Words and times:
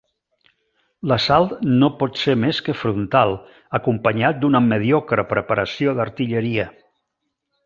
L'assalt 1.11 1.51
no 1.83 1.89
pot 1.99 2.17
ser 2.23 2.35
més 2.45 2.61
que 2.69 2.75
frontal, 2.79 3.35
acompanyat 3.81 4.41
d'una 4.41 4.63
mediocre 4.73 5.27
preparació 5.35 5.95
d'artilleria. 6.01 6.67